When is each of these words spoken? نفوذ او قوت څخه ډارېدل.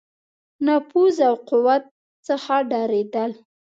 نفوذ 0.65 1.17
او 1.27 1.35
قوت 1.49 1.83
څخه 2.27 2.55
ډارېدل. 2.69 3.31